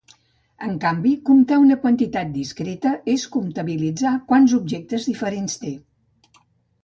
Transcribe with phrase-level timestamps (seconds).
[0.67, 5.75] En canvi comptar una quantitat discreta és comptabilitzar quants objectes diferents conté.